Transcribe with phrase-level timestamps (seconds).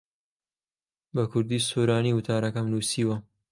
[1.13, 3.17] بە کوردیی سۆرانی وتارەکەم نووسیوە.